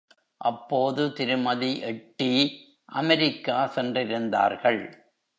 அப்போது 0.41 1.13
திருமதி 1.13 1.79
எட்டி 1.79 2.29
அமெரிக்கா 2.85 3.71
சென்றிருந்தார்கள். 3.75 4.81